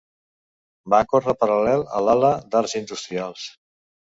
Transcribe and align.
Va 0.93 1.01
córrer 1.11 1.35
paral·lel 1.43 1.85
a 1.99 2.03
l'ala 2.07 2.33
d'arts 2.55 2.77
industrials. 2.81 3.49